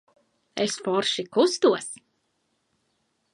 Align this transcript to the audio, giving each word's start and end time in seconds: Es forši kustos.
Es 0.63 0.77
forši 0.87 1.25
kustos. 1.37 1.87